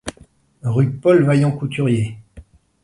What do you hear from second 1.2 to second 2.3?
Vaillant Couturier.